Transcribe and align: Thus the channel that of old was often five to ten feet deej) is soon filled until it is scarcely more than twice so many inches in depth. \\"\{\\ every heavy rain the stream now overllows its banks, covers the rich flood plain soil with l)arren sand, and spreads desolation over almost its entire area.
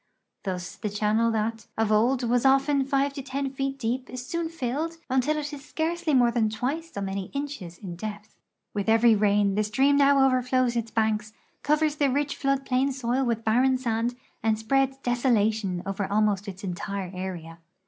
Thus 0.45 0.77
the 0.77 0.89
channel 0.89 1.29
that 1.29 1.67
of 1.77 1.91
old 1.91 2.23
was 2.27 2.43
often 2.43 2.83
five 2.85 3.13
to 3.13 3.21
ten 3.21 3.51
feet 3.51 3.77
deej) 3.77 4.09
is 4.09 4.25
soon 4.25 4.49
filled 4.49 4.97
until 5.11 5.37
it 5.37 5.53
is 5.53 5.63
scarcely 5.63 6.15
more 6.15 6.31
than 6.31 6.49
twice 6.49 6.91
so 6.91 7.01
many 7.01 7.25
inches 7.35 7.77
in 7.77 7.97
depth. 7.97 8.33
\\"\{\\ 8.73 8.75
every 8.87 8.91
heavy 9.11 9.15
rain 9.15 9.53
the 9.53 9.63
stream 9.63 9.97
now 9.97 10.25
overllows 10.27 10.75
its 10.75 10.89
banks, 10.89 11.33
covers 11.61 11.97
the 11.97 12.09
rich 12.09 12.35
flood 12.35 12.65
plain 12.65 12.91
soil 12.91 13.23
with 13.23 13.45
l)arren 13.45 13.77
sand, 13.77 14.15
and 14.41 14.57
spreads 14.57 14.97
desolation 15.03 15.83
over 15.85 16.11
almost 16.11 16.47
its 16.47 16.63
entire 16.63 17.11
area. 17.13 17.59